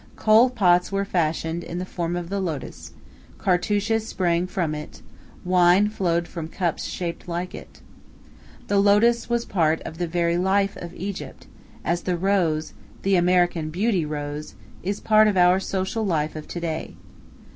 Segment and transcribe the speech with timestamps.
[0.15, 2.93] Kohl pots were fashioned in the form of the lotus,
[3.37, 5.03] cartouches sprang from it,
[5.45, 7.81] wine flowed from cups shaped like it.
[8.65, 11.45] The lotus was part of the very life of Egypt,
[11.85, 16.59] as the rose, the American Beauty rose, is part of our social life of to
[16.59, 16.95] day.